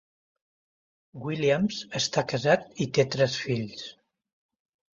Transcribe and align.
Williams 1.25 1.83
està 2.01 2.25
casat 2.33 2.67
i 2.87 2.89
té 2.99 3.07
tres 3.17 3.39
fills. 3.45 3.87